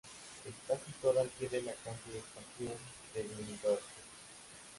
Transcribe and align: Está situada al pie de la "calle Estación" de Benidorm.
Está 0.45 0.83
situada 0.83 1.21
al 1.21 1.27
pie 1.27 1.47
de 1.47 1.61
la 1.61 1.73
"calle 1.73 2.17
Estación" 2.17 2.73
de 3.13 3.21
Benidorm. 3.21 3.83